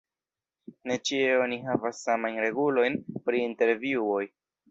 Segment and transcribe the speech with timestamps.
[0.91, 4.27] Ne ĉie oni havas samajn regulojn pri intervjuoj.